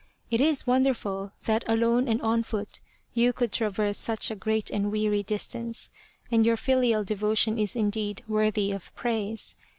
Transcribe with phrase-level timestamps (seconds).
[0.31, 2.79] It is wonderful that alone and on foot
[3.13, 5.91] you could traverse such a great and weary distance,
[6.31, 9.55] and your filial devotion is indeed worthy of praise.